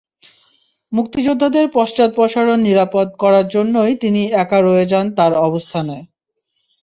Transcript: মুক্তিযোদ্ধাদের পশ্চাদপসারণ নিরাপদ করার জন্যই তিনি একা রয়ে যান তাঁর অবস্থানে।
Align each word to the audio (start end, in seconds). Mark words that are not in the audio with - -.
মুক্তিযোদ্ধাদের 0.91 1.65
পশ্চাদপসারণ 1.69 2.57
নিরাপদ 2.61 3.07
করার 3.19 3.45
জন্যই 3.47 3.93
তিনি 3.95 4.21
একা 4.43 4.59
রয়ে 4.61 4.85
যান 4.85 5.05
তাঁর 5.17 5.31
অবস্থানে। 5.47 5.97